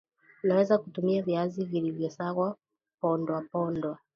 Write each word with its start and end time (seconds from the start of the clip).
unaweza 0.43 0.77
kutumia 0.77 1.23
Viazi 1.23 1.65
vilivyosagwa 1.65 2.55
pondwa 3.01 3.41
pondwa 3.41 3.97